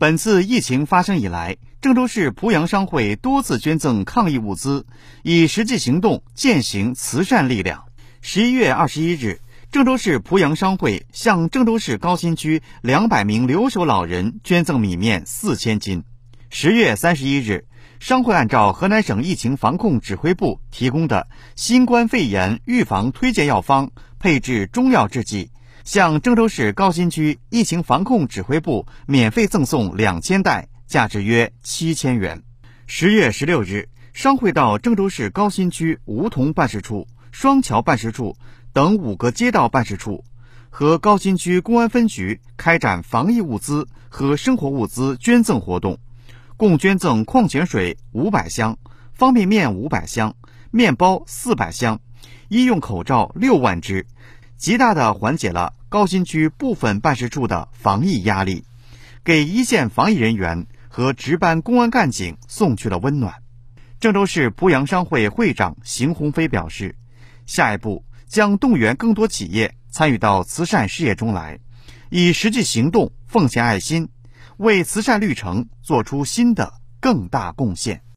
[0.00, 4.86] 本次疫情发生以来，郑州市濮阳商会多次捐赠抗疫物资，
[5.22, 7.84] 以实际行动践行慈善力量。
[8.22, 16.02] 十一月二十一日，郑州市濮阳商会向郑州市高新区两百名留守老人捐赠米面四千斤。
[16.48, 17.66] 十月三十一日，
[17.98, 25.50] 商会按照河南省疫情防控指挥部提供的新冠肺炎预防推荐药方，配置中药制剂，
[25.90, 32.44] 向郑州市高新区疫情防控指挥部免费赠送两千袋，价值约七千元。
[32.86, 38.36] 十月十六日，商会到郑州市高新区梧桐办事处、双桥办事处
[38.72, 40.22] 等五个街道办事处
[40.70, 45.98] 和高新区公安分局开展防疫物资和生活物资捐赠活动。
[46.56, 48.78] 共捐赠矿泉水五百箱、
[49.12, 50.36] 方便面五百箱、
[50.70, 52.00] 面包四百箱、
[52.48, 54.06] 医用口罩六万只，
[54.60, 58.66] 极大的缓解了高新区部分办事处的防疫压力，
[59.24, 63.36] 给一线防疫人员和值班公安干警送去了温暖。
[64.00, 66.94] 郑州市濮阳商会会长邢鸿飞表示，
[67.46, 71.58] 下一步将动员更多企业参与到慈善事业中来，
[72.10, 74.10] 以实际行动奉献爱心。
[74.58, 78.02] 为慈善绿城做出新的更大贡献。